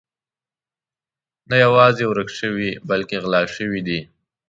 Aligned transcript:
نه 1.49 1.55
یوازې 1.65 2.03
ورک 2.07 2.29
شوي 2.39 2.69
بلکې 2.89 3.15
غلا 3.23 3.41
شوي 3.55 3.81
دي. 3.87 3.99